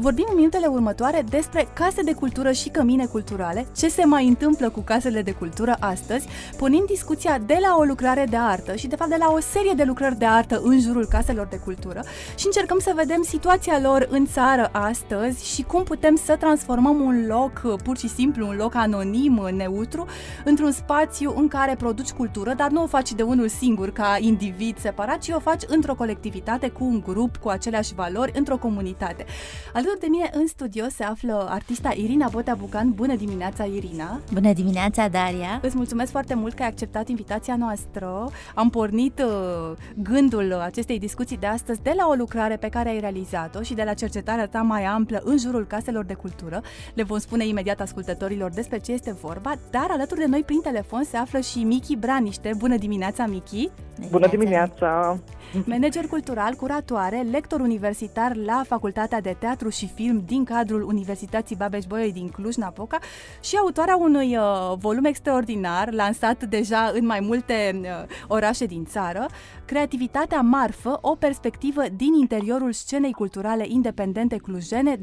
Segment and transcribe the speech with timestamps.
[0.00, 4.70] Vorbim în minutele următoare despre case de cultură și cămine culturale, ce se mai întâmplă
[4.70, 8.96] cu casele de cultură astăzi, pornind discuția de la o lucrare de artă și de
[8.96, 12.04] fapt de la o serie de lucrări de artă în jurul caselor de cultură
[12.36, 17.26] și încercăm să vedem situația lor în țară astăzi și cum putem să transformăm un
[17.26, 20.06] loc pur și simplu, un loc anonim, neutru,
[20.44, 24.78] într-un spațiu în care produci cultură, dar nu o faci de unul singur ca individ
[24.78, 29.24] separat, ci o faci într-o colectivitate, cu un grup, cu aceleași valori, într-o comunitate.
[29.72, 32.92] Alături de mine în studio se află artista Irina Botea Bucan.
[32.92, 34.20] Bună dimineața, Irina!
[34.32, 35.60] Bună dimineața, Daria!
[35.62, 38.30] Îți mulțumesc foarte mult că ai acceptat invitația noastră.
[38.54, 43.00] Am pornit uh, gândul acestei discuții de astăzi de la o lucrare pe care ai
[43.00, 46.62] realizat-o și de la cercetarea ta mai amplă în jurul caselor de cultură.
[46.94, 51.04] Le vom spune imediat ascultătorilor despre ce este vorba, dar alături de noi prin telefon
[51.04, 52.52] se află și Miki Braniște.
[52.56, 53.70] Bună dimineața, Miki!
[54.10, 55.18] Bună dimineața!
[55.64, 62.10] Manager cultural, curatoare, lector universitar la Facultatea de Teatru și Film din cadrul Universității Babeș-Bolyai
[62.10, 62.98] din Cluj-Napoca
[63.40, 67.88] și autoarea unui uh, volum extraordinar, lansat deja în mai multe uh,
[68.26, 69.26] orașe din țară,
[69.64, 75.00] Creativitatea Marfă, o perspectivă din interiorul scenei culturale independente clujene 2009-2019,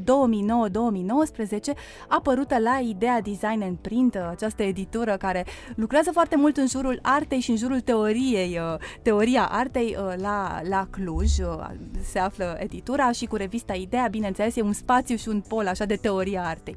[2.08, 6.98] apărută la Idea Design and Print, uh, această editură care lucrează foarte mult în jurul
[7.02, 11.66] artei și în jurul teoriei, uh, teoria artei uh, la la, Cluj, uh,
[12.02, 15.84] se află editura și cu revista Ideea, bineînțeles, e un spațiu și un pol așa
[15.84, 16.76] de teoria artei.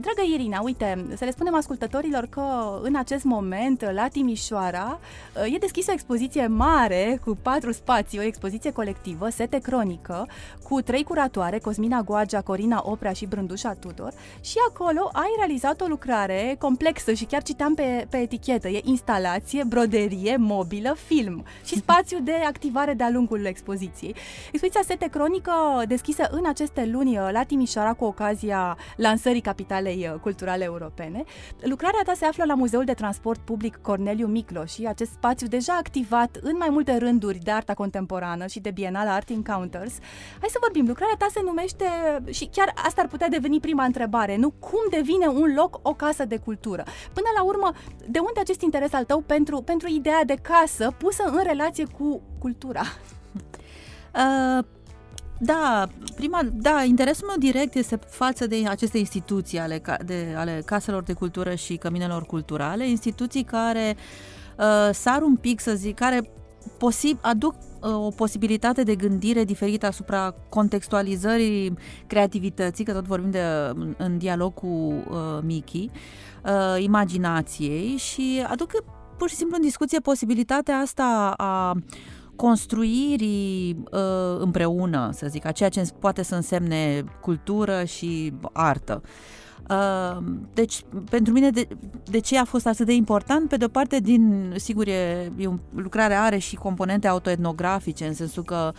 [0.00, 2.42] Dragă Irina, uite, să le spunem ascultătorilor că
[2.82, 4.98] în acest moment la Timișoara
[5.36, 10.28] uh, e deschisă o expoziție mare cu patru spații, o expoziție colectivă, sete cronică,
[10.62, 15.86] cu trei curatoare, Cosmina Goagea, Corina Oprea și Brândușa Tudor și acolo ai realizat o
[15.86, 22.18] lucrare complexă și chiar citeam pe, pe etichetă, e instalație, broderie, mobilă, film și spațiu
[22.20, 24.14] de activare de-a lungul expoziției.
[24.52, 25.52] Expoziția Sete Cronică,
[25.88, 31.24] deschisă în aceste luni uh, la Timișoara cu ocazia lansării Capitalei uh, Culturale Europene.
[31.60, 35.72] Lucrarea ta se află la Muzeul de Transport Public Corneliu Miclo și acest spațiu deja
[35.72, 39.92] activat în mai multe rânduri de arta contemporană și de Bienal Art Encounters.
[40.40, 41.84] Hai să vorbim, lucrarea ta se numește,
[42.30, 44.50] și chiar asta ar putea deveni prima întrebare, nu?
[44.50, 46.84] Cum devine un loc o casă de cultură?
[47.12, 47.72] Până la urmă,
[48.08, 52.22] de unde acest interes al tău pentru, pentru ideea de casă pusă în relație cu
[52.38, 52.82] cultura?
[54.14, 54.64] Uh,
[55.44, 61.02] da, prima, da, interesul meu direct este față de aceste instituții ale, de, ale caselor
[61.02, 63.96] de cultură și căminelor culturale, instituții care
[64.58, 66.30] uh, sar un pic, să zic, care
[66.78, 71.74] posib, aduc uh, o posibilitate de gândire diferită asupra contextualizării
[72.06, 73.42] creativității, că tot vorbim de,
[73.96, 75.90] în dialog cu uh, Miki,
[76.44, 78.70] uh, imaginației și aduc
[79.18, 81.82] pur și simplu în discuție posibilitatea asta a uh,
[82.36, 89.02] construirii uh, împreună, să zic, a ceea ce poate să însemne cultură și artă.
[89.70, 90.24] Uh,
[90.54, 91.68] deci, pentru mine, de,
[92.04, 93.48] de ce a fost atât de important?
[93.48, 98.42] Pe de-o parte, din, sigur, e, e o lucrare are și componente autoetnografice, în sensul
[98.42, 98.72] că,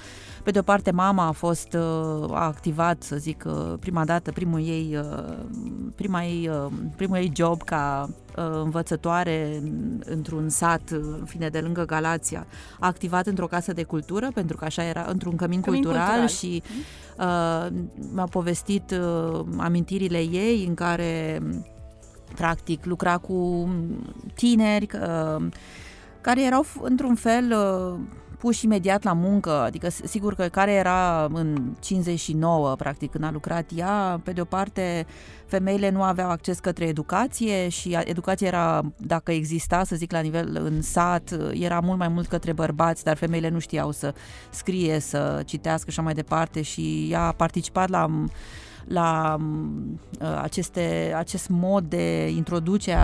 [0.45, 4.59] pe de-o parte, mama a fost, uh, a activat, să zic, uh, prima dată, primul
[4.59, 5.37] ei, uh,
[5.95, 9.61] prima ei, uh, primul ei job ca uh, învățătoare
[9.99, 12.45] într-un sat, în fine, de lângă Galația,
[12.79, 16.27] a activat într-o casă de cultură, pentru că așa era, într-un cămin, cămin cultural, cultural.
[16.27, 16.63] și
[17.17, 17.67] uh,
[18.13, 21.41] mi-a povestit uh, amintirile ei în care,
[22.35, 23.69] practic, lucra cu
[24.33, 25.45] tineri uh,
[26.21, 27.99] care erau, într-un fel, uh,
[28.45, 33.69] puși imediat la muncă, adică sigur că care era în 59, practic, când a lucrat
[33.75, 35.05] ea, pe de o parte
[35.45, 40.61] femeile nu aveau acces către educație și educația era, dacă exista, să zic, la nivel
[40.63, 44.13] în sat, era mult mai mult către bărbați, dar femeile nu știau să
[44.49, 48.09] scrie, să citească și așa mai departe și ea a participat la
[48.87, 52.97] la uh, aceste, acest mod de introduce,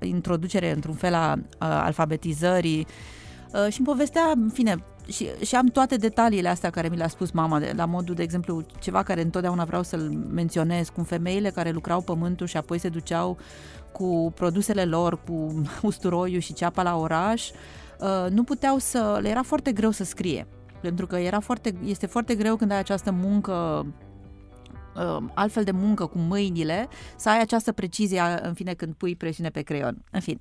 [0.00, 3.21] introducere într-un fel a, a alfabetizării Uh,
[3.68, 7.30] și îmi povestea, în fine, și, și am toate detaliile astea care mi le-a spus
[7.30, 11.70] mama, de, la modul, de exemplu, ceva care întotdeauna vreau să-l menționez, cum femeile care
[11.70, 13.38] lucrau pământul și apoi se duceau
[13.92, 19.42] cu produsele lor, cu usturoiul și ceapa la oraș, uh, nu puteau să, le era
[19.42, 20.46] foarte greu să scrie,
[20.80, 23.52] pentru că era foarte, este foarte greu când ai această muncă
[23.86, 23.92] uh,
[25.34, 29.62] altfel de muncă cu mâinile, să ai această precizie, în fine, când pui presiune pe
[29.62, 30.04] creion.
[30.10, 30.40] În fin.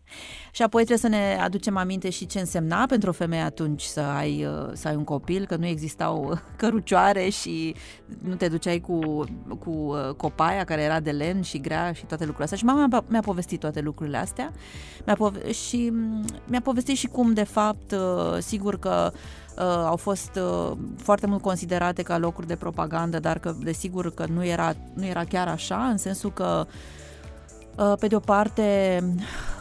[0.51, 3.99] Și apoi trebuie să ne aducem aminte și ce însemna pentru o femeie atunci să
[3.99, 7.75] ai, uh, să ai un copil, că nu existau cărucioare și
[8.23, 9.23] nu te duceai cu,
[9.59, 12.57] cu uh, copaia care era de len și grea și toate lucrurile astea.
[12.57, 14.51] Și mama mi-a povestit toate lucrurile astea
[15.05, 19.11] mi-a pove- și mm, mi-a povestit și cum, de fapt, uh, sigur că
[19.57, 24.25] uh, au fost uh, foarte mult considerate ca locuri de propagandă, dar că desigur că
[24.33, 26.65] nu era, nu era chiar așa, în sensul că
[27.77, 28.99] uh, pe de o parte,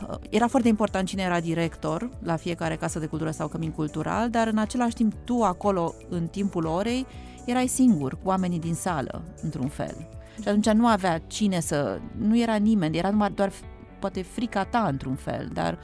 [0.09, 4.31] uh, era foarte important cine era director la fiecare casă de cultură sau cămin cultural,
[4.31, 7.07] dar în același timp tu acolo, în timpul orei,
[7.45, 10.09] erai singur cu oamenii din sală, într-un fel.
[10.43, 11.99] Și atunci nu avea cine să...
[12.19, 13.53] Nu era nimeni, era numai doar
[14.01, 15.79] poate frica ta într-un fel, dar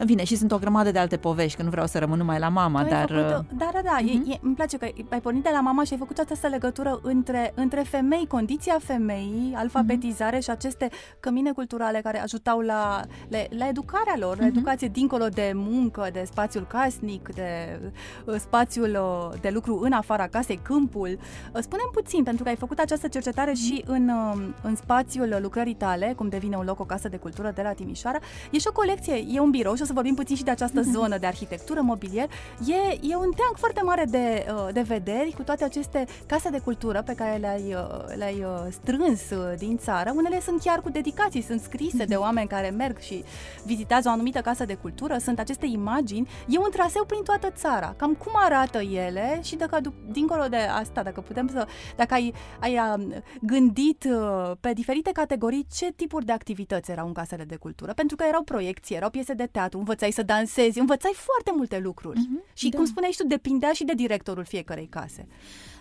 [0.00, 2.38] în fine, și sunt o grămadă de alte povești, că nu vreau să rămân numai
[2.38, 3.08] la mama, tu dar...
[3.08, 4.14] Făcut, uh, da, da, da, uh-huh.
[4.14, 4.30] e, Mhm.
[4.30, 7.52] e, îmi place că ai pornit de la mama și ai făcut această legătură între,
[7.54, 10.44] între femei, condiția femeii, alfabetizare Mhm.
[10.44, 10.88] și aceste
[11.20, 14.56] cămine culturale care ajutau la, la, la educarea lor, la Mhm.
[14.56, 17.80] educație dincolo de muncă, de spațiul casnic, de
[18.24, 18.98] uh, spațiul
[19.32, 21.08] uh, de lucru în afara casei, câmpul.
[21.52, 23.60] Uh, Spune-mi puțin, pentru că ai făcut această cercetare Mhm.
[23.60, 27.50] și în, uh, în spațiul lucrării tale, cum devine un loc o casă de cultură
[27.54, 28.18] de la Timișoara.
[28.50, 30.82] E și o colecție, e un birou și o să vorbim puțin și de această
[30.82, 32.28] zonă de arhitectură, mobilier.
[32.66, 36.58] E, e un teanc foarte mare de, uh, de vederi cu toate aceste case de
[36.58, 40.12] cultură pe care le-ai, uh, le-ai uh, strâns uh, din țară.
[40.16, 43.24] Unele sunt chiar cu dedicații, sunt scrise de oameni care merg și
[43.64, 45.18] vizitează o anumită casă de cultură.
[45.18, 46.28] Sunt aceste imagini.
[46.48, 47.94] E un traseu prin toată țara.
[47.96, 51.66] Cam cum arată ele și dacă, dincolo de asta, dacă putem să...
[51.96, 57.12] Dacă ai, ai uh, gândit uh, pe diferite categorii ce tipuri de activități erau în
[57.12, 57.92] casele de cultură.
[57.92, 62.18] Pentru că erau proiecții, erau piese de teatru, învățai să dansezi, învățai foarte multe lucruri.
[62.18, 62.76] Mhm, Și da.
[62.76, 65.26] cum spuneai și tu, depindea și de directorul fiecarei case.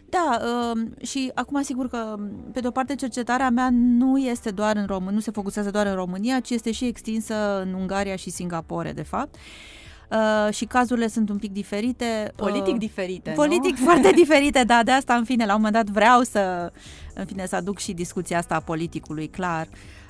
[0.10, 0.40] Da,
[0.74, 2.16] uh, și acum sigur că,
[2.54, 5.96] pe de-o parte, cercetarea mea nu este doar în România, nu se focusează doar în
[5.96, 9.36] România, ci este și extinsă în Ungaria și Singapore, de fapt.
[10.12, 12.32] Uh, și cazurile sunt un pic diferite.
[12.36, 13.86] Politic uh, diferite, Politic nu?
[13.86, 16.72] foarte diferite, da, de asta, în fine, la un moment dat vreau să,
[17.14, 19.68] în fine, să aduc și discuția asta a politicului, clar.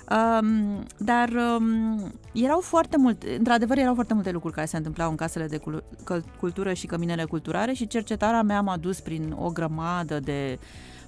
[0.09, 5.15] Um, dar um, erau foarte multe, într-adevăr erau foarte multe lucruri care se întâmplau în
[5.15, 9.49] casele de cul- căl- cultură și căminele culturale și cercetarea mea m-a dus prin o
[9.49, 10.59] grămadă de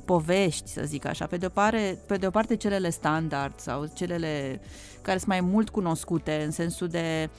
[0.06, 1.26] povești, să zic așa.
[1.26, 4.62] Pe de o parte, pe de o parte celele standard sau celele
[5.02, 7.30] care sunt mai mult cunoscute în sensul de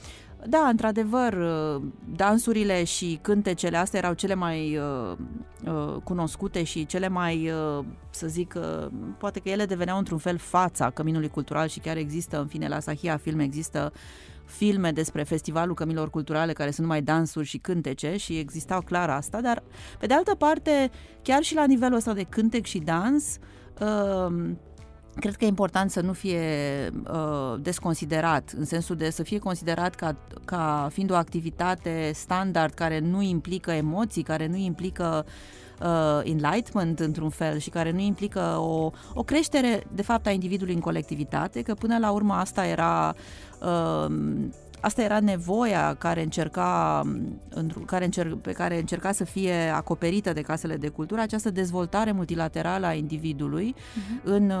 [0.47, 1.81] da, într-adevăr, uh,
[2.15, 5.17] dansurile și cântecele astea erau cele mai uh,
[5.65, 8.87] uh, cunoscute și cele mai, uh, să zic, uh,
[9.17, 12.79] poate că ele deveneau într-un fel fața căminului cultural și chiar există, în fine, la
[12.79, 13.91] Sahia Film există
[14.45, 19.41] filme despre festivalul căminilor culturale care sunt numai dansuri și cântece și existau clar asta,
[19.41, 19.63] dar
[19.99, 20.91] pe de altă parte,
[21.21, 23.37] chiar și la nivelul ăsta de cântec și dans,
[23.81, 24.53] uh,
[25.19, 26.39] Cred că e important să nu fie
[27.11, 30.15] uh, desconsiderat, în sensul de să fie considerat ca,
[30.45, 35.25] ca fiind o activitate standard care nu implică emoții, care nu implică
[35.81, 40.73] uh, enlightenment într-un fel și care nu implică o, o creștere, de fapt, a individului
[40.73, 43.15] în colectivitate, că până la urmă asta era...
[43.61, 44.15] Uh,
[44.83, 47.01] Asta era nevoia care încerca,
[47.85, 52.85] care încer, pe care încerca să fie acoperită de casele de cultură, această dezvoltare multilaterală
[52.85, 54.23] a individului uh-huh.
[54.23, 54.53] în,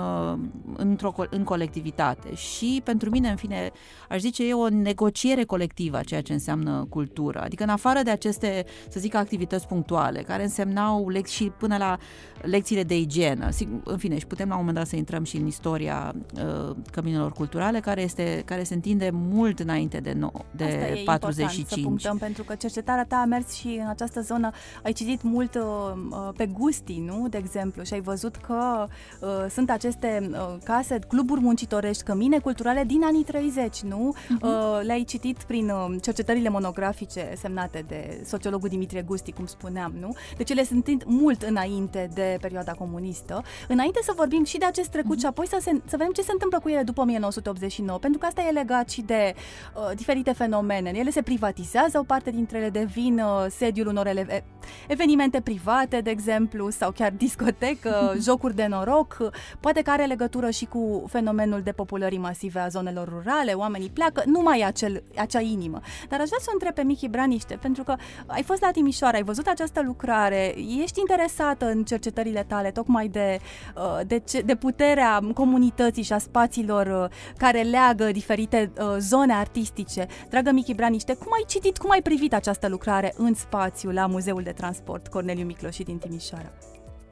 [0.75, 2.35] într-o, în colectivitate.
[2.35, 3.71] Și pentru mine, în fine,
[4.09, 7.41] aș zice, e o negociere colectivă a ceea ce înseamnă cultură.
[7.41, 11.97] Adică în afară de aceste, să zic, activități punctuale, care însemnau lecții până la
[12.41, 13.49] lecțiile de igienă.
[13.83, 17.31] În fine, și putem la un moment dat să intrăm și în istoria uh, căminelor
[17.31, 21.67] culturale, care, este, care se întinde mult înainte de, no, de Asta e 45.
[21.67, 24.51] să punctăm, pentru că cercetarea ta a mers și în această zonă.
[24.83, 27.27] Ai citit mult uh, pe Gusti, nu?
[27.29, 28.87] De exemplu, și ai văzut că
[29.19, 34.13] uh, sunt aceste uh, case, cluburi muncitorești, cămine culturale din anii 30, nu?
[34.15, 34.41] Uh-huh.
[34.41, 40.13] Uh, le-ai citit prin uh, cercetările monografice semnate de sociologul Dimitrie Gusti, cum spuneam, nu?
[40.37, 43.43] Deci ele sunt mult înainte de perioada comunistă.
[43.67, 45.19] Înainte să vorbim și de acest trecut uh-huh.
[45.19, 48.25] și apoi să, se, să vedem ce se întâmplă cu ele după 1989, pentru că
[48.25, 49.33] asta e legat și de
[49.75, 50.91] uh, diferite fenomene.
[50.93, 54.45] Ele se privatizează, o parte dintre ele devin uh, sediul unor ele-
[54.87, 59.17] evenimente private, de exemplu, sau chiar discotecă, jocuri de noroc.
[59.59, 64.41] Poate că are legătură și cu fenomenul depopulării masive a zonelor rurale, oamenii pleacă, nu
[64.41, 65.79] mai e acel, acea inimă.
[66.09, 67.95] Dar aș vrea să o întreb pe Michi Braniște, pentru că
[68.25, 73.39] ai fost la Timișoara, ai văzut această lucrare, ești interesată în cercetările tale tocmai de,
[73.75, 79.92] uh, de, de puterea comunității și a spațiilor care leagă diferite uh, zone artistice.
[80.29, 84.41] Dragă Michi Braniște, cum ai citit, cum ai privit această lucrare în spațiu la Muzeul
[84.43, 86.51] de Transport Corneliu Micloși din Timișoara?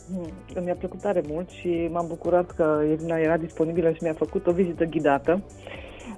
[0.08, 4.48] Hmm, mi-a plăcut tare mult și m-am bucurat că Irina era disponibilă și mi-a făcut
[4.48, 5.42] o vizită ghidată.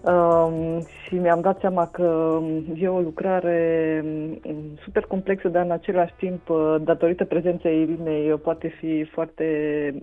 [0.04, 2.40] Um, și mi-am dat seama că
[2.76, 4.02] e o lucrare
[4.44, 9.46] um, super complexă, dar în același timp, uh, datorită prezenței Irinei, poate fi foarte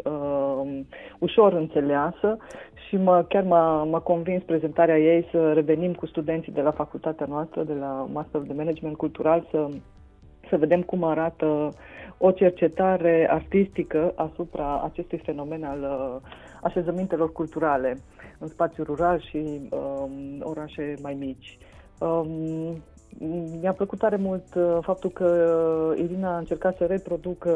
[0.04, 0.80] uh,
[1.18, 2.36] ușor înțeleasă
[2.88, 7.26] și mă, chiar m-a, m-a convins prezentarea ei să revenim cu studenții de la facultatea
[7.28, 9.68] noastră, de la Master de Management Cultural, să,
[10.48, 11.68] să vedem cum arată
[12.18, 16.30] o cercetare artistică asupra acestui fenomen al uh,
[16.62, 17.96] așezămintelor culturale
[18.40, 21.58] în spațiu rural și um, orașe mai mici.
[21.98, 22.82] Um,
[23.60, 27.50] mi-a plăcut tare mult uh, faptul că Irina a încercat să reproducă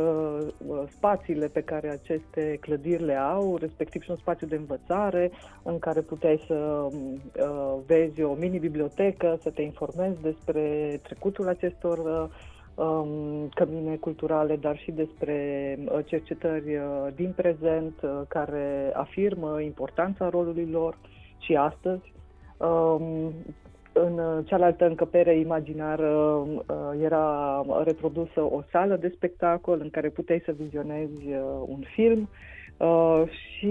[0.67, 5.31] uh, spațiile pe care aceste clădiri le au, respectiv și un spațiu de învățare
[5.63, 12.05] în care puteai să uh, vezi o mini-bibliotecă, să te informezi despre trecutul acestor uh,
[12.05, 12.31] um,
[13.55, 15.39] cămine culturale, dar și despre
[15.85, 20.99] uh, cercetări uh, din prezent uh, care afirmă importanța rolului lor
[21.39, 22.13] și astăzi.
[22.57, 23.33] Um,
[23.93, 26.47] în cealaltă încăpere imaginară
[27.03, 31.27] era reprodusă o sală de spectacol în care puteai să vizionezi
[31.67, 32.29] un film
[32.77, 33.67] Uh, și,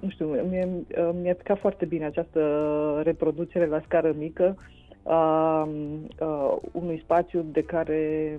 [0.00, 0.68] nu știu, mi-a,
[1.22, 2.40] mi-a picat foarte bine această
[3.04, 4.56] reproducere la scară mică
[5.08, 5.68] a,
[6.18, 8.38] a unui spațiu de care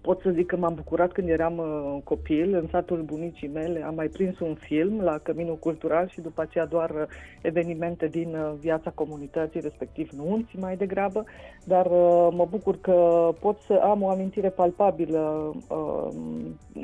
[0.00, 3.94] pot să zic că m-am bucurat când eram uh, copil, în satul bunicii mele, am
[3.94, 7.02] mai prins un film la Căminul Cultural și după aceea doar uh,
[7.42, 11.24] evenimente din uh, viața comunității, respectiv nunți mai degrabă,
[11.64, 16.08] dar uh, mă bucur că pot să am o amintire palpabilă uh,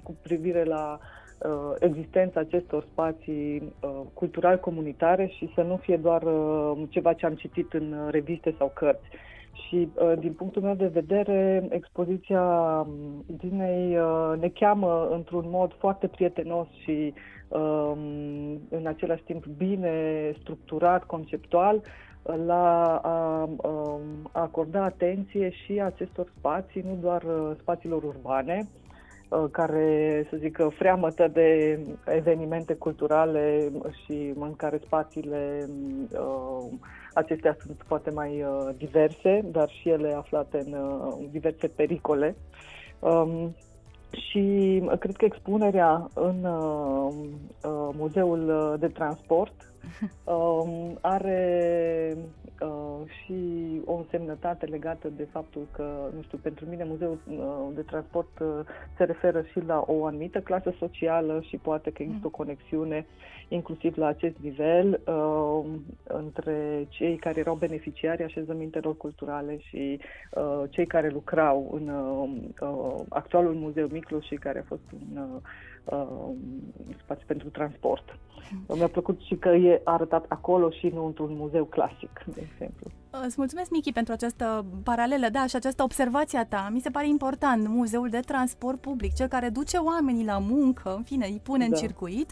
[0.02, 1.21] cu privire la uh, uh,
[1.78, 7.72] existența acestor spații uh, cultural-comunitare și să nu fie doar uh, ceva ce am citit
[7.72, 9.08] în reviste sau cărți.
[9.52, 12.86] Și uh, din punctul meu de vedere, expoziția
[13.26, 17.14] Dinei uh, ne cheamă într-un mod foarte prietenos și
[17.48, 17.92] uh,
[18.68, 19.92] în același timp bine
[20.40, 21.82] structurat, conceptual,
[22.46, 23.98] la a, a
[24.32, 28.81] acorda atenție și acestor spații, nu doar uh, spațiilor urbane, Uh,
[29.50, 33.72] care, să zic, freamătă de evenimente culturale
[34.04, 35.66] și în care spațiile
[36.12, 36.64] uh,
[37.14, 42.36] acestea sunt poate mai uh, diverse, dar și ele aflate în uh, diverse pericole.
[42.98, 43.54] Um,
[44.10, 47.12] și cred că expunerea în uh,
[47.64, 49.71] uh, Muzeul de Transport
[50.34, 52.16] um, are
[52.60, 53.34] uh, și
[53.84, 58.48] o însemnătate legată de faptul că, nu știu, pentru mine muzeul uh, de transport uh,
[58.96, 62.44] se referă și la o anumită clasă socială și poate că există o mm.
[62.44, 63.06] conexiune
[63.48, 65.64] inclusiv la acest nivel uh,
[66.02, 73.04] între cei care erau beneficiari așezămintelor culturale și uh, cei care lucrau în uh, uh,
[73.08, 75.40] actualul muzeu Miclu și care a fost un
[75.84, 78.18] uh, uh, spațiu pentru transport.
[78.68, 78.76] Mm.
[78.76, 82.90] Mi-a plăcut și că e arătat acolo și nu într-un muzeu clasic, de exemplu.
[83.20, 86.68] Îți mulțumesc, Michi, pentru această paralelă, da, și această observație a ta.
[86.72, 91.02] Mi se pare important, muzeul de transport public, cel care duce oamenii la muncă, în
[91.02, 91.74] fine, îi pune da.
[91.74, 92.30] în circuit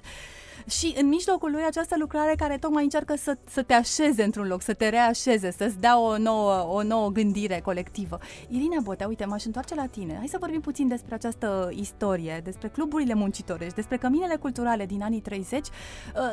[0.70, 4.62] și în mijlocul lui această lucrare care tocmai încearcă să, să te așeze într-un loc,
[4.62, 8.18] să te reașeze, să-ți dea o nouă, o nouă gândire colectivă.
[8.48, 10.14] Irina Botea, uite, m-aș întoarce la tine.
[10.16, 15.20] Hai să vorbim puțin despre această istorie, despre cluburile muncitorești, despre căminele culturale din anii
[15.20, 15.66] 30.
[15.66, 15.72] Uh,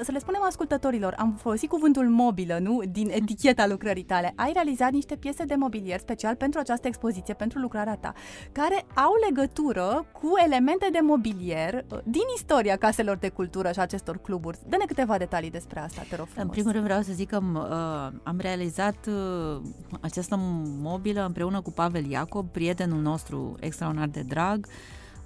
[0.03, 2.81] să le spunem ascultătorilor, am folosit cuvântul mobilă, nu?
[2.91, 4.33] Din eticheta lucrării tale.
[4.37, 8.13] Ai realizat niște piese de mobilier special pentru această expoziție, pentru lucrarea ta,
[8.51, 14.17] care au legătură cu elemente de mobilier uh, din istoria caselor de cultură și acestor
[14.17, 14.57] cluburi.
[14.69, 16.43] Dă-ne câteva detalii despre asta, te rog frumos.
[16.43, 19.61] În primul rând vreau să zic că uh, am realizat uh,
[20.01, 20.35] această
[20.81, 24.67] mobilă împreună cu Pavel Iacob, prietenul nostru extraordinar de drag,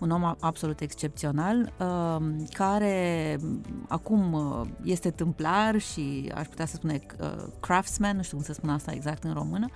[0.02, 3.40] un om absolut excepțional, uh, care
[3.88, 8.54] acum uh, este tâmplar și aș putea să spune uh, craftsman, nu știu cum să
[8.54, 9.68] spun asta exact în română,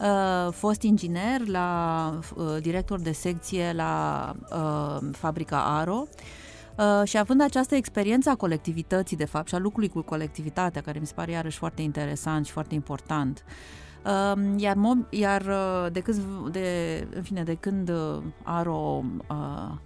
[0.00, 6.06] Uh, fost inginer, la uh, director de secție la uh, fabrica Aro.
[6.76, 10.98] Uh, și având această experiență a colectivității, de fapt, și a lucrului cu colectivitatea, care
[10.98, 13.79] mi se pare iarăși foarte interesant și foarte important, uh,
[14.56, 19.36] iar, mob, iar uh, de, câți, de, în fine, de când uh, Aro uh,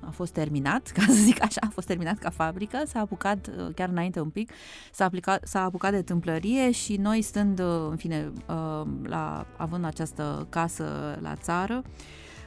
[0.01, 3.75] a fost terminat, ca să zic așa, a fost terminat ca fabrică, s-a apucat, uh,
[3.75, 4.51] chiar înainte un pic,
[4.93, 9.85] s-a, aplicat, s-a apucat de tâmplărie și noi stând, uh, în fine, uh, la, având
[9.85, 11.83] această casă la țară,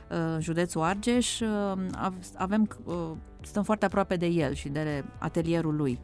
[0.10, 1.42] în județul Argeș,
[2.36, 2.68] avem
[3.42, 6.00] stăm foarte aproape de el și de atelierul lui.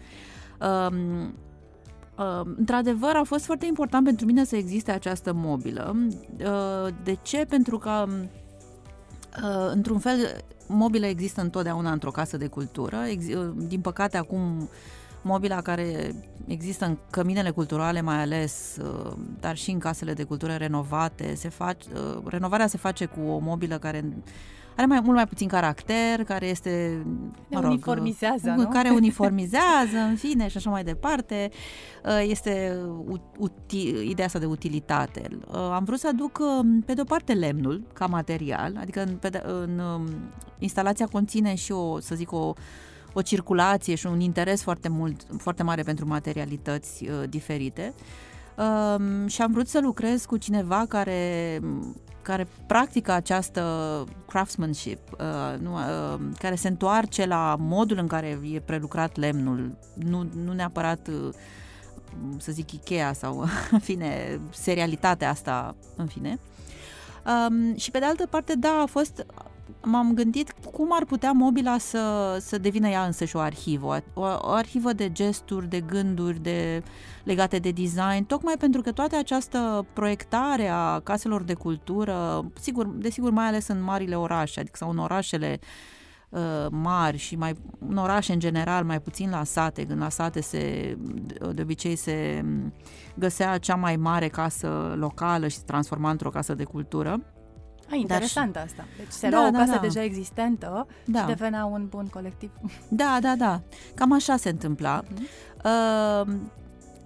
[2.18, 5.96] Um, uh, într-adevăr, a fost foarte important pentru mine să existe această mobilă.
[6.40, 7.46] Uh, de ce?
[7.46, 8.06] Pentru că
[9.42, 12.98] Uh, într-un fel, mobila există întotdeauna într-o casă de cultură.
[13.10, 14.70] Ex- uh, din păcate, acum
[15.22, 16.16] mobila care
[16.48, 21.50] există în căminele culturale mai ales, uh, dar și în casele de cultură renovate, se
[21.50, 24.06] face, uh, renovarea se face cu o mobilă care
[24.76, 27.04] are mai, mult mai puțin caracter, care este,
[27.50, 28.70] mă rog, uniformizează, uh, nu?
[28.70, 31.50] care uniformizează, în fine, și așa mai departe.
[32.28, 32.80] Este
[33.38, 35.28] uti, ideea asta de utilitate.
[35.74, 36.42] Am vrut să aduc,
[36.86, 40.08] pe de-o parte, lemnul ca material, adică în, pe, în um,
[40.60, 42.54] instalația conține și o, să zic, o
[43.14, 47.94] o circulație și un interes foarte mult, foarte mare pentru materialități uh, diferite.
[48.58, 51.60] Um, și am vrut să lucrez cu cineva care
[52.24, 53.64] care practică această
[54.28, 60.28] craftsmanship, uh, nu, uh, care se întoarce la modul în care e prelucrat lemnul, nu,
[60.44, 61.34] nu neapărat uh,
[62.38, 66.40] să zic Ikea sau, în fine, serialitatea asta, în fine.
[67.26, 69.26] Um, și pe de altă parte, da, a fost
[69.82, 74.50] m-am gândit cum ar putea mobila să, să devină ea însăși o arhivă, o, o
[74.50, 76.84] arhivă de gesturi, de gânduri, de,
[77.24, 83.32] legate de design, tocmai pentru că toată această proiectare a caselor de cultură, sigur, desigur
[83.32, 85.60] mai ales în marile orașe, adică sau în orașele
[86.30, 87.54] uh, mari și mai
[87.88, 90.98] în orașe în general, mai puțin la sate, când la sate se,
[91.54, 92.46] de obicei se
[93.16, 97.33] găsea cea mai mare casă locală și se transforma într-o casă de cultură.
[97.90, 98.86] Ah, interesant Dar, asta.
[98.98, 99.78] Deci se da, lua o da, casă da.
[99.78, 101.20] deja existentă da.
[101.20, 102.52] și devenea un bun colectiv.
[102.88, 103.62] Da, da, da.
[103.96, 105.04] Cam așa se întâmpla.
[105.04, 106.26] Uh-huh.
[106.26, 106.34] Uh,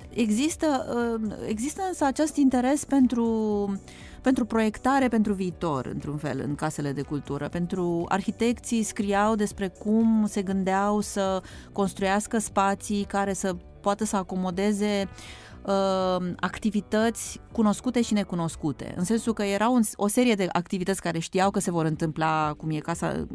[0.10, 0.86] există,
[1.19, 3.79] uh, există însă acest interes pentru
[4.22, 7.48] pentru proiectare pentru viitor, într-un fel, în casele de cultură.
[7.48, 11.41] Pentru arhitecții scriau despre cum se gândeau să
[11.72, 18.93] construiască spații care să poată să acomodeze uh, uh, activități cunoscute și necunoscute.
[18.97, 22.69] În sensul că erau o serie de activități care știau că se vor întâmpla, cum
[22.69, 23.25] e casa,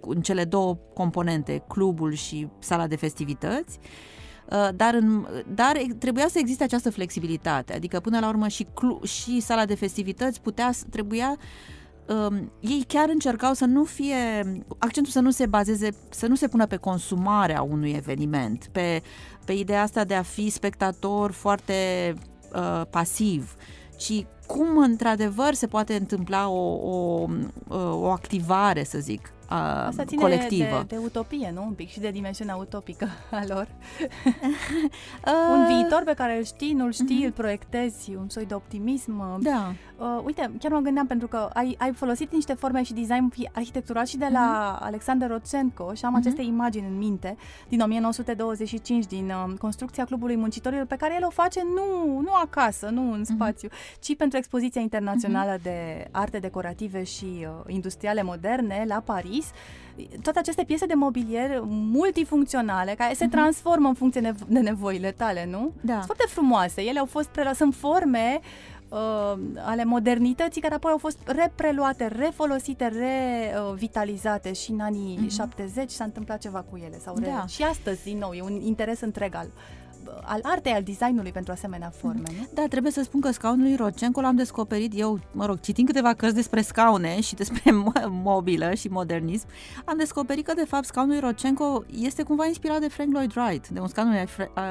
[0.00, 3.78] în cele două componente, clubul și sala de festivități,
[4.50, 9.00] uh, dar, în, dar trebuia să existe această flexibilitate, adică până la urmă și, clu,
[9.04, 11.38] și sala de festivități putea, trebuia
[12.08, 14.16] um, ei chiar încercau să nu fie,
[14.78, 19.02] accentul să nu se bazeze, să nu se pună pe consumarea unui eveniment, pe,
[19.44, 21.74] pe ideea asta de a fi spectator foarte
[22.54, 23.56] uh, pasiv,
[23.96, 27.26] ci cum într-adevăr se poate întâmpla o, o,
[27.90, 30.84] o activare, să zic, uh, Asta ține colectivă.
[30.88, 31.62] De, de utopie, nu?
[31.62, 33.68] Un pic și de dimensiunea utopică a lor.
[35.54, 37.26] un viitor pe care îl știi, nu-l știi, uh-huh.
[37.26, 39.40] îl proiectezi, un soi de optimism.
[39.40, 39.72] Da.
[40.02, 44.04] Uh, uite, chiar mă gândeam pentru că ai, ai folosit niște forme și design arhitectural
[44.04, 44.84] și de la uh-huh.
[44.84, 46.18] Alexander Rodchenko și am uh-huh.
[46.18, 47.36] aceste imagini în minte
[47.68, 52.88] din 1925, din uh, construcția Clubului Muncitorilor, pe care el o face nu, nu acasă,
[52.88, 54.00] nu în spațiu, uh-huh.
[54.00, 55.62] ci pentru expoziția internațională uh-huh.
[55.62, 59.50] de arte decorative și uh, industriale moderne la Paris
[60.22, 63.30] toate aceste piese de mobilier multifuncționale care se uh-huh.
[63.30, 65.72] transformă în funcție de nevoile tale, nu?
[65.80, 65.92] Da.
[65.92, 66.82] Sunt foarte frumoase.
[66.82, 68.71] Ele au fost prela- sunt forme uh,
[69.64, 75.36] ale modernității care apoi au fost repreluate, refolosite, revitalizate și în anii uh-huh.
[75.36, 76.98] 70 s-a întâmplat ceva cu ele.
[76.98, 77.46] Sau re- da.
[77.46, 79.48] Și astăzi, din nou, e un interes întreg al
[80.22, 82.46] al artei, al designului pentru asemenea forme, nu?
[82.54, 86.14] Da, trebuie să spun că scaunul lui Rocenco l-am descoperit eu, mă rog, citind câteva
[86.14, 87.70] cărți despre scaune și despre
[88.28, 89.46] mobilă și modernism,
[89.84, 93.68] am descoperit că, de fapt, scaunul lui Rocenco este cumva inspirat de Frank Lloyd Wright,
[93.68, 94.26] de un scaun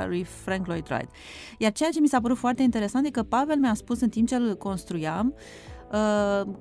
[0.07, 1.09] lui Frank Lloyd Wright.
[1.57, 4.27] Iar ceea ce mi s-a părut foarte interesant e că Pavel mi-a spus în timp
[4.27, 5.70] ce îl construiam, Uh,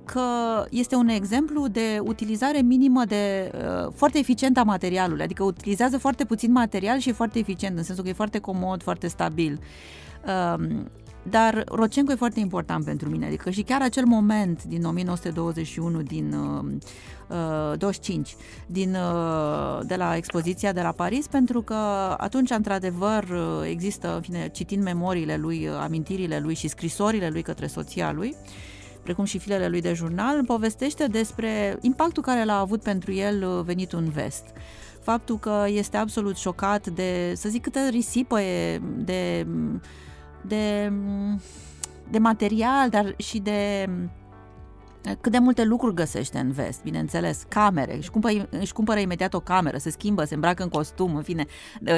[0.05, 5.97] că este un exemplu de utilizare minimă de uh, foarte eficientă a materialului, adică utilizează
[5.97, 9.59] foarte puțin material și e foarte eficient, în sensul că e foarte comod, foarte stabil.
[10.55, 10.87] Um,
[11.23, 16.33] dar Rocenco e foarte important pentru mine, adică și chiar acel moment din 1921, din
[16.33, 18.35] uh, 25, uh,
[18.67, 21.75] din, uh, de la expoziția de la Paris, pentru că
[22.17, 23.25] atunci, într-adevăr,
[23.69, 28.70] există, în fine, citind memoriile lui, amintirile lui și scrisorile lui către soția lui, uh,
[29.03, 33.63] precum și filele lui de jurnal, povestește despre impactul care l-a avut pentru el uh,
[33.63, 34.45] venitul în vest.
[35.01, 39.47] Faptul că este absolut șocat de, să zic, câtă risipă e de,
[40.41, 40.93] de,
[42.09, 43.89] de material, dar și de
[45.21, 49.39] cât de multe lucruri găsește în vest, bineînțeles, camere, își cumpără, își cumpără imediat o
[49.39, 51.45] cameră, se schimbă, se îmbracă în costum, în fine,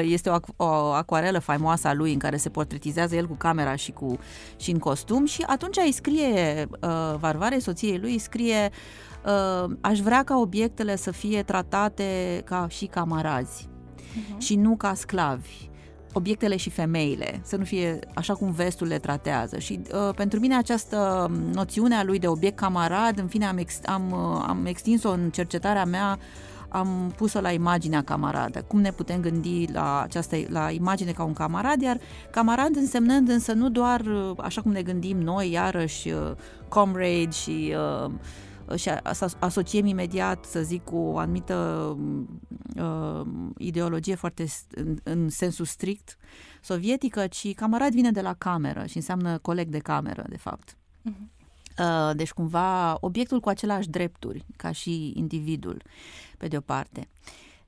[0.02, 3.92] este o, o acuarelă faimoasă a lui în care se portretizează el cu camera și,
[3.92, 4.18] cu,
[4.56, 8.70] și în costum și atunci îi scrie uh, Varvare, soției lui, îi scrie
[9.24, 14.38] uh, aș vrea ca obiectele să fie tratate ca și camarazi uh-huh.
[14.38, 15.72] și nu ca sclavi
[16.16, 19.58] obiectele și femeile, să nu fie așa cum vestul le tratează.
[19.58, 23.78] Și uh, pentru mine această noțiune a lui de obiect camarad, în fine am, ex,
[23.84, 26.18] am, uh, am extins-o în cercetarea mea
[26.74, 28.64] am pus-o la imaginea camaradă.
[28.66, 31.98] Cum ne putem gândi la această la imagine ca un camarad, iar
[32.30, 36.30] camarad însemnând însă nu doar uh, așa cum ne gândim noi, iarăși uh,
[36.68, 37.74] comrade și
[38.04, 38.10] uh,
[38.76, 41.96] și să asociem imediat, să zic, cu o anumită
[42.76, 43.26] uh,
[43.58, 46.16] ideologie foarte în, în sensul strict
[46.62, 50.76] sovietică, ci camarad vine de la cameră și înseamnă coleg de cameră, de fapt.
[50.76, 51.32] Uh-huh.
[51.78, 55.82] Uh, deci, cumva, obiectul cu aceleași drepturi ca și individul,
[56.38, 57.08] pe de o parte.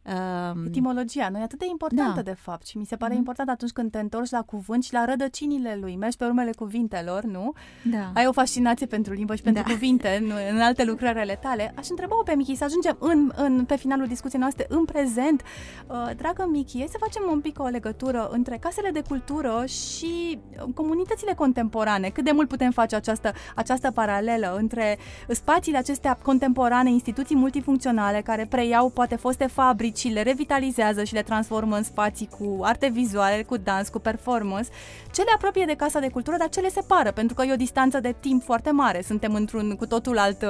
[0.06, 2.22] Um, Etimologia nu e atât de importantă, da.
[2.22, 3.16] de fapt, și mi se pare mm-hmm.
[3.16, 7.22] important atunci când te întorci la cuvânt și la rădăcinile lui, mergi pe urmele cuvintelor,
[7.22, 7.52] nu?
[7.82, 8.10] Da.
[8.14, 9.72] Ai o fascinație pentru limbă și pentru da.
[9.72, 11.72] cuvinte în, în alte lucrări ale tale.
[11.76, 15.42] Aș întreba-o pe Michi să ajungem în, în, pe finalul discuției noastre în prezent.
[15.86, 20.38] Uh, dragă Michi, să facem un pic o legătură între casele de cultură și
[20.74, 22.08] comunitățile contemporane.
[22.08, 28.46] Cât de mult putem face această, această paralelă între spațiile acestea contemporane, instituții multifuncționale care
[28.50, 33.42] preiau poate foste fabrici, și le revitalizează și le transformă în spații cu arte vizuale,
[33.42, 34.70] cu dans, cu performance,
[35.12, 37.56] ce le apropie de Casa de Cultură, dar ce le separă, pentru că e o
[37.56, 39.00] distanță de timp foarte mare.
[39.00, 40.48] Suntem într-un cu totul alt uh,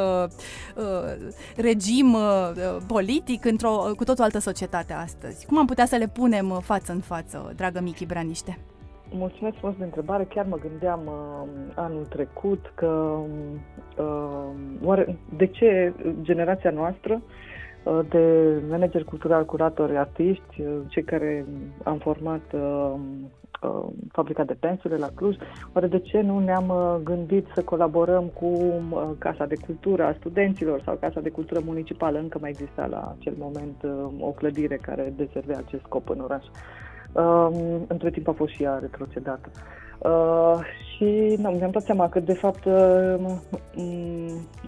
[0.77, 0.85] uh
[1.57, 5.47] regim uh, politic, într-o cu totul altă societate astăzi.
[5.47, 8.59] Cum am putea să le punem față în față, dragă Michi Braniște?
[9.11, 10.25] Mulțumesc frumos de întrebare.
[10.35, 13.19] Chiar mă gândeam uh, anul trecut că
[13.97, 14.05] uh,
[14.83, 17.66] oare, de ce generația noastră uh, Uh,
[18.09, 21.47] de manageri culturali, curatori, artiști, uh, cei care
[21.85, 22.95] am format uh,
[24.13, 25.37] fabrica de pensule la Cluj,
[25.75, 28.73] oare de ce nu ne-am gândit să colaborăm cu
[29.19, 32.19] Casa de Cultură a studenților sau Casa de Cultură Municipală?
[32.19, 33.87] Încă mai exista la acel moment
[34.21, 36.45] o clădire care deservea acest scop în oraș.
[37.87, 39.51] Între timp a fost și ea retrocedată.
[39.99, 40.59] Uh,
[40.97, 43.15] și nu, mi-am dat seama că, de fapt, uh,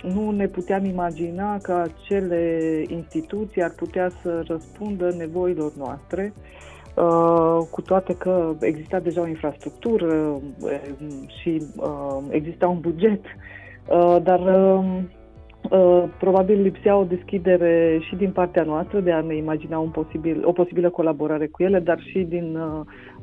[0.03, 6.33] nu ne puteam imagina că acele instituții ar putea să răspundă nevoilor noastre,
[6.97, 10.81] uh, cu toate că exista deja o infrastructură uh,
[11.41, 13.25] și uh, exista un buget,
[13.89, 14.41] uh, dar
[15.71, 20.47] Uh, probabil lipsea o deschidere și din partea noastră de a ne imagina un posibil,
[20.47, 22.81] o posibilă colaborare cu ele, dar și din uh,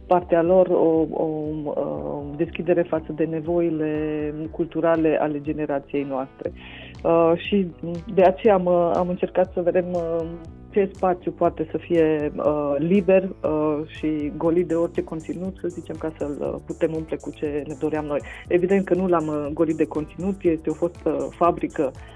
[0.07, 6.51] partea lor o, o, o deschidere față de nevoile culturale ale generației noastre.
[7.03, 7.67] Uh, și
[8.13, 10.25] de aceea am, am încercat să vedem uh,
[10.69, 15.95] ce spațiu poate să fie uh, liber uh, și golit de orice conținut, să zicem,
[15.99, 18.19] ca să-l uh, putem umple cu ce ne doream noi.
[18.47, 22.14] Evident că nu l-am uh, golit de conținut, este o fostă fabrică Uh,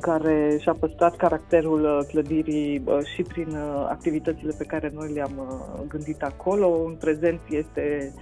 [0.00, 3.56] care și-a păstrat caracterul uh, clădirii uh, și prin
[3.88, 5.32] activitățile pe care noi le-am
[5.88, 6.68] gândit acolo.
[6.86, 8.12] În prezent este,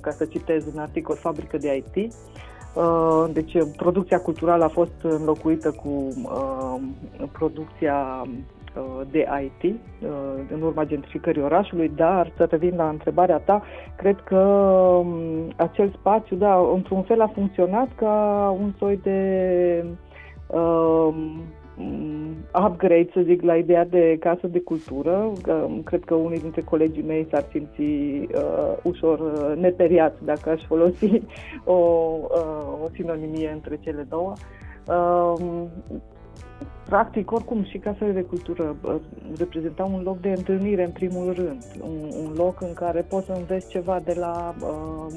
[0.00, 2.12] ca să citez un articol, fabrică de IT.
[3.32, 6.08] Deci producția culturală a fost înlocuită cu
[7.32, 8.26] producția
[9.10, 9.74] de IT
[10.52, 13.62] în urma gentrificării orașului, dar să revin la întrebarea ta,
[13.96, 19.84] cred că um, acel spațiu, da, într-un fel a funcționat ca un soi de
[20.46, 21.14] uh,
[22.66, 25.32] upgrade, să zic, la ideea de casă de cultură.
[25.84, 31.22] Cred că unii dintre colegii mei s-ar simți uh, ușor uh, neperiați dacă aș folosi
[31.64, 34.32] o, uh, o sinonimie între cele două.
[34.88, 35.64] Uh,
[36.88, 38.94] practic, oricum, și casele de cultură uh,
[39.38, 41.64] reprezentau un loc de întâlnire, în primul rând.
[41.80, 45.12] Un, un loc în care poți să înveți ceva de la uh,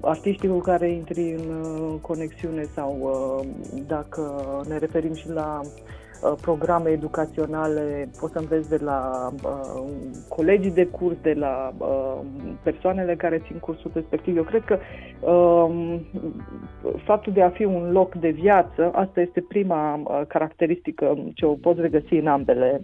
[0.00, 3.46] artiștii cu care intri în uh, conexiune sau uh,
[3.86, 9.82] dacă ne referim și la uh, programe educaționale, poți să înveți de la uh,
[10.28, 12.18] colegii de curs, de la uh,
[12.62, 14.36] persoanele care țin cursul respectiv.
[14.36, 14.78] Eu cred că
[15.20, 16.00] uh,
[17.04, 21.52] faptul de a fi un loc de viață, asta este prima uh, caracteristică ce o
[21.52, 22.82] poți regăsi în ambele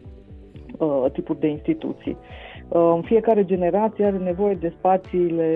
[0.78, 2.16] uh, tipuri de instituții.
[2.20, 2.45] Uh, în
[3.02, 5.50] fiecare generație are nevoie de spațiile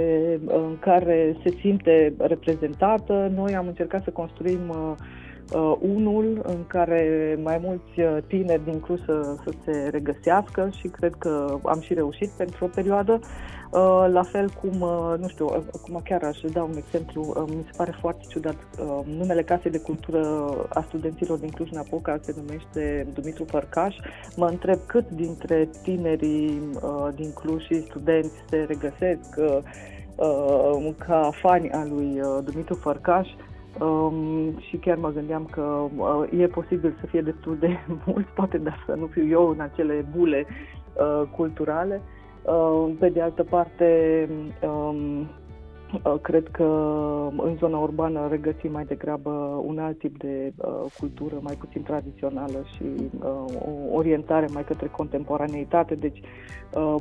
[0.47, 3.33] în care se simte reprezentată.
[3.35, 4.97] Noi am încercat să construim
[5.53, 10.71] uh, uh, unul în care mai mulți uh, tineri din Cluj să, să se regăsească
[10.79, 13.21] și cred că am și reușit pentru o perioadă.
[13.73, 17.43] Uh, la fel cum, uh, nu știu, uh, acum chiar aș da un exemplu, uh,
[17.47, 22.35] mi se pare foarte ciudat, uh, numele Casei de Cultură a studenților din Cluj-Napoca se
[22.37, 23.97] numește Dumitru Fărcaș.
[24.37, 29.59] Mă întreb cât dintre tinerii uh, din Cluj și studenți se regăsesc uh,
[30.17, 33.29] uh, ca fani al lui uh, Dumitru Fărcaș.
[33.79, 38.59] Um, și chiar mă gândeam că uh, e posibil să fie destul de mult, poate,
[38.59, 42.01] dar să nu fiu eu în acele bule uh, culturale.
[42.99, 44.29] Pe de altă parte,
[44.63, 45.29] um,
[46.23, 46.65] cred că
[47.37, 49.31] în zona urbană regăsim mai degrabă
[49.65, 50.53] un alt tip de
[50.99, 53.11] cultură, mai puțin tradițională și
[53.59, 55.95] o orientare mai către contemporaneitate.
[55.95, 56.21] Deci,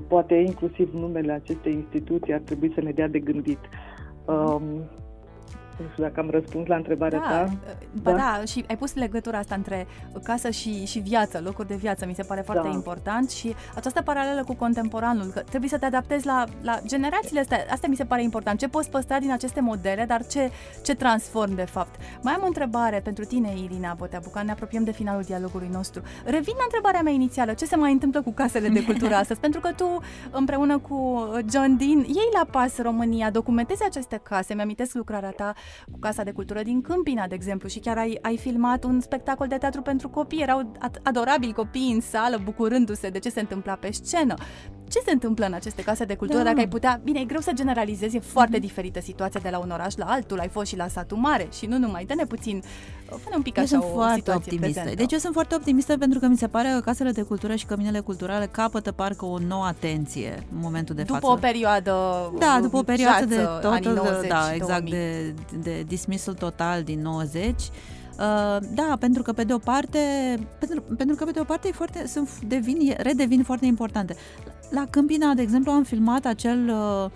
[0.08, 3.60] poate inclusiv numele acestei instituții ar trebui să ne dea de gândit.
[4.26, 4.62] Um,
[5.82, 7.54] nu știu dacă am răspuns la întrebarea da, ta.
[8.02, 8.18] Ba da?
[8.18, 9.88] da, și ai pus legătura asta între
[10.24, 12.74] casă și, și viață, locuri de viață, mi se pare foarte da.
[12.74, 17.66] important și această paralelă cu contemporanul, că trebuie să te adaptezi la, la generațiile astea,
[17.72, 18.60] asta mi se pare important.
[18.60, 20.52] Ce poți păstra din aceste modele, dar ce,
[20.84, 21.96] ce transform de fapt?
[22.22, 26.02] Mai am o întrebare pentru tine, Irina Boteabucan, ne apropiem de finalul dialogului nostru.
[26.26, 29.40] Revin la întrebarea mea inițială, ce se mai întâmplă cu casele de cultură astăzi?
[29.40, 34.94] Pentru că tu, împreună cu John Dean, ei la pas România, documentezi aceste case, mi-amintesc
[34.94, 35.54] lucrarea ta
[35.92, 39.48] cu Casa de Cultură din Câmpina, de exemplu, și chiar ai, ai filmat un spectacol
[39.48, 40.42] de teatru pentru copii.
[40.42, 40.72] Erau
[41.04, 44.34] adorabili copii în sală, bucurându-se de ce se întâmpla pe scenă.
[44.90, 46.40] Ce se întâmplă în aceste case de cultură?
[46.40, 46.44] Da.
[46.44, 47.02] Dacă ai putea...
[47.04, 48.62] Bine, e greu să generalizezi, e foarte mm-hmm.
[48.62, 50.40] diferită situația de la un oraș la altul.
[50.40, 52.06] Ai fost și la satul mare și nu numai.
[52.06, 52.62] Dă-ne puțin,
[53.10, 54.72] fă un pic eu așa sunt o foarte optimistă.
[54.72, 54.96] Prezentă.
[54.96, 57.66] Deci eu sunt foarte optimistă pentru că mi se pare că casele de cultură și
[57.66, 61.26] căminele culturale capătă parcă o nouă atenție în momentul de după față.
[61.26, 61.94] După o perioadă
[62.38, 67.56] Da, după o perioadă de total, 90, da, exact, de, de dismissul total din 90
[68.20, 70.00] Uh, da, pentru că pe de o parte,
[70.60, 74.16] pentru, pentru că pe de o parte foarte, sunt, devin, redevin foarte importante.
[74.70, 77.10] La Câmpina, de exemplu, am filmat acel uh,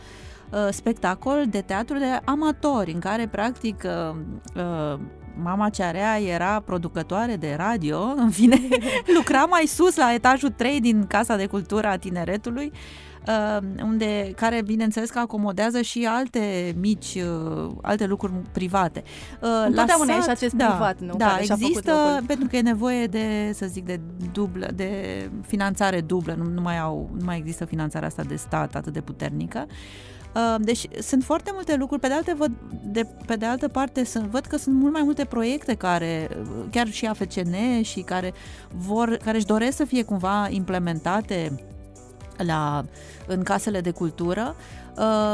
[0.52, 4.16] uh, spectacol de teatru de amatori, în care, practic, uh,
[4.56, 5.00] uh,
[5.42, 8.60] mama Cearea era producătoare de radio, în fine,
[9.18, 12.72] lucra mai sus la etajul 3 din Casa de Cultură a Tineretului
[13.28, 19.04] Uh, unde, care bineînțeles că acomodează și alte mici, uh, alte lucruri private.
[19.42, 21.14] Uh, Întotdeauna și acest da, privat, nu?
[21.18, 24.00] Da, care există, pentru că e nevoie de, să zic, de
[24.32, 24.90] dublă, de
[25.48, 29.02] finanțare dublă, nu, nu, mai au, nu mai există finanțarea asta de stat atât de
[29.02, 29.66] puternică.
[30.60, 32.02] Deci sunt foarte multe lucruri.
[32.02, 32.52] Pe de, alte, văd,
[32.84, 36.30] de, pe de altă parte, sunt, văd că sunt mult mai multe proiecte care,
[36.72, 38.34] chiar și AFCN și care
[38.72, 41.64] vor, care își doresc să fie cumva implementate
[42.38, 42.86] la,
[43.28, 44.83] în casele de cultură Uh,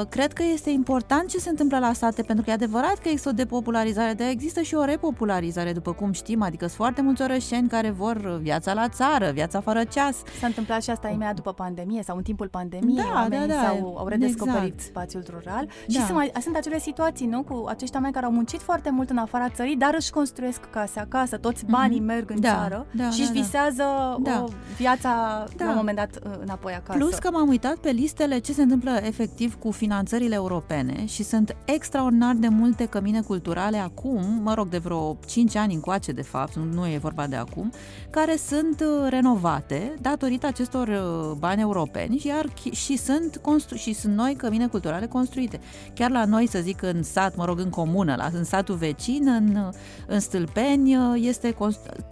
[0.10, 3.30] cred că este important ce se întâmplă la sate, pentru că e adevărat că există
[3.30, 7.68] o depopularizare, dar există și o repopularizare, după cum știm, adică sunt foarte mulți orășeni
[7.68, 10.16] care vor viața la țară, viața fără ceas.
[10.40, 13.62] S-a întâmplat și asta imediat după pandemie sau în timpul pandemiei, da, oamenii da, da.
[13.62, 14.80] S-au, au redescoperit exact.
[14.80, 16.04] spațiul rural și da.
[16.04, 19.18] sunt, mai, sunt acele situații, nu, cu acești oameni care au muncit foarte mult în
[19.18, 21.72] afara țării, dar își construiesc case acasă, toți mhm.
[21.72, 22.04] banii mm-hmm.
[22.04, 23.84] merg în da, țară da, și își da, visează
[24.20, 24.44] da.
[24.44, 25.64] o viața da.
[25.64, 26.98] la un moment dat înapoi acasă.
[26.98, 31.24] Plus că m-am uitat pe listele ce se întâmplă efectiv inclusiv cu finanțările europene și
[31.24, 36.22] sunt extraordinar de multe cămine culturale acum, mă rog, de vreo 5 ani încoace de
[36.22, 37.72] fapt, nu e vorba de acum,
[38.10, 44.16] care sunt uh, renovate datorită acestor uh, bani europeni iar și sunt, constru- și sunt
[44.16, 45.60] noi cămine culturale construite.
[45.94, 49.28] Chiar la noi, să zic, în sat, mă rog, în comună, la, în satul vecin,
[49.28, 49.70] în,
[50.08, 51.56] în Stâlpeni, uh, este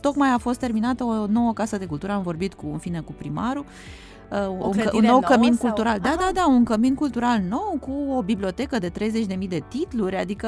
[0.02, 3.12] tocmai a fost terminată o nouă casă de cultură, am vorbit cu, în fine, cu
[3.12, 3.66] primarul,
[4.32, 5.68] uh, un, un nou cămin sau?
[5.68, 6.00] cultural.
[6.00, 10.48] Da, da, da, un cămin cultural nou cu o bibliotecă de 30.000 de titluri, adică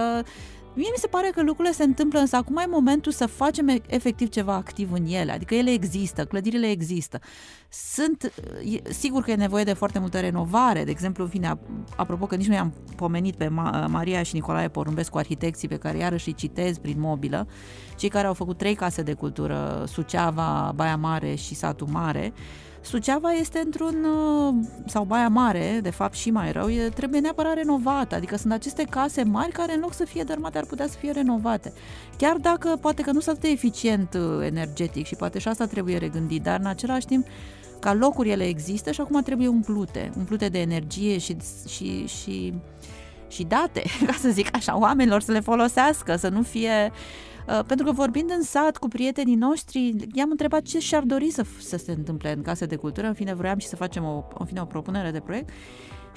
[0.73, 4.29] Mie mi se pare că lucrurile se întâmplă, însă acum e momentul să facem efectiv
[4.29, 7.19] ceva activ în ele, adică ele există, clădirile există.
[7.69, 8.33] Sunt,
[8.89, 11.59] sigur că e nevoie de foarte multă renovare, de exemplu, în fine,
[11.95, 13.47] apropo că nici nu i-am pomenit pe
[13.87, 17.47] Maria și Nicolae Porumbescu, arhitecții pe care iarăși îi citez prin mobilă,
[17.97, 22.33] cei care au făcut trei case de cultură, Suceava, Baia Mare și Satul Mare,
[22.81, 24.53] Suceava este într-un, uh,
[24.85, 28.83] sau Baia Mare, de fapt și mai rău, e, trebuie neapărat renovată, adică sunt aceste
[28.83, 31.73] case mari care în loc să fie dărmate ar putea să fie renovate.
[32.17, 35.65] Chiar dacă poate că nu sunt atât de eficient uh, energetic și poate și asta
[35.65, 37.25] trebuie regândit, dar în același timp
[37.79, 41.37] ca locuri ele există și acum trebuie umplute, umplute de energie și,
[41.67, 42.53] și, și,
[43.29, 46.97] și date, ca să zic așa, oamenilor să le folosească, să nu fie uh,
[47.49, 51.45] Uh, pentru că vorbind în sat cu prietenii noștri, i-am întrebat ce și-ar dori să,
[51.59, 54.45] să se întâmple în case de cultură, în fine vroiam și să facem o, în
[54.45, 55.49] fine, o propunere de proiect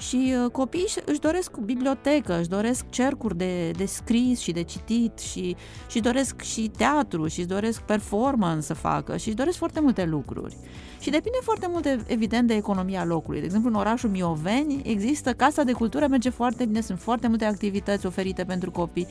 [0.07, 5.19] și uh, copiii își doresc bibliotecă, își doresc cercuri de, de scris și de citit
[5.19, 5.55] și
[5.89, 10.05] și doresc și teatru și își doresc performance să facă și își doresc foarte multe
[10.05, 10.57] lucruri.
[10.99, 13.39] Și depinde foarte mult, evident, de economia locului.
[13.39, 17.45] De exemplu, în orașul Mioveni există Casa de Cultură, merge foarte bine, sunt foarte multe
[17.45, 19.07] activități oferite pentru copii.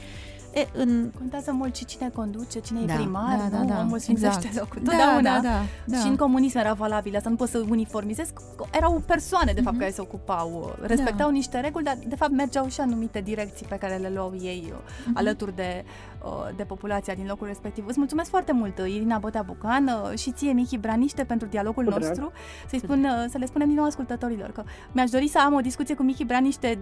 [0.52, 1.10] E, în...
[1.18, 3.68] Contează mult și cine conduce, cine da, e primar, da, da, nu?
[3.68, 4.56] Da, Omul sfințește exact.
[4.56, 4.82] locul.
[4.82, 8.32] Da, da, da, da, Și în comunism era valabil asta, nu poți să uniformizezi.
[8.72, 9.78] Erau persoane, de fapt, mm-hmm.
[9.78, 11.32] care se ocupau respectau da.
[11.32, 15.12] niște reguli, dar de fapt mergeau și anumite direcții pe care le luau ei uh-huh.
[15.14, 16.11] alături de, uh,
[16.56, 17.86] de populația din locul respectiv.
[17.86, 21.98] Îți mulțumesc foarte mult, Irina Botea Bucan, uh, și ție, Michi Braniște, pentru dialogul Drag.
[21.98, 22.32] nostru.
[22.68, 25.60] Să-i spun, uh, să le spunem din nou ascultătorilor că mi-aș dori să am o
[25.60, 26.78] discuție cu Michi Braniște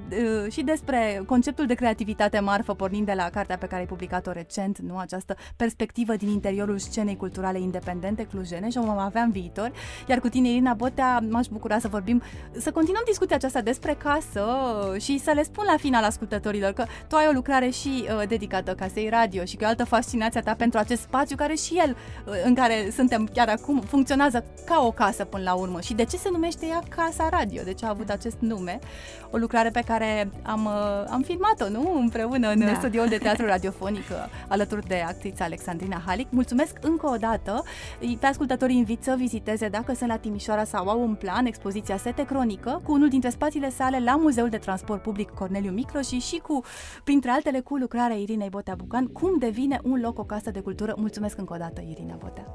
[0.48, 4.78] și despre conceptul de creativitate marfă, pornind de la cartea pe care ai publicat-o recent,
[4.78, 9.72] nu această perspectivă din interiorul scenei culturale independente clujene și o vom avea în viitor.
[10.08, 12.22] Iar cu tine, Irina Botea, m-aș bucura să vorbim,
[12.52, 14.46] să continuăm discuția aceasta despre casă
[14.98, 18.74] și să le spun la final ascultătorilor că tu ai o lucrare și uh, dedicată
[18.74, 22.32] casei radio și că o altă fascinația ta pentru acest spațiu care și el, uh,
[22.44, 25.80] în care suntem chiar acum, funcționează ca o casă până la urmă.
[25.80, 27.62] Și de ce se numește ea Casa Radio?
[27.62, 28.78] De ce a avut acest nume?
[29.30, 31.98] O lucrare pe care am, uh, am filmat-o, nu?
[32.00, 32.74] Împreună în da.
[32.74, 34.16] studioul de teatru radiofonic uh,
[34.48, 36.26] alături de actrița Alexandrina Halic.
[36.30, 37.62] Mulțumesc încă o dată.
[38.20, 42.24] Pe ascultătorii invit să viziteze dacă sunt la Timișoara sau au un plan expoziția Sete
[42.24, 46.62] Cronică cu unul dintre spațiile sale la Muzeul de Transport Public Corneliu Microși și cu,
[47.04, 50.94] printre altele, cu lucrarea Irinei Botea Bucan, cum devine un loc o casă de cultură.
[50.96, 52.46] Mulțumesc încă o dată, Irina Botea.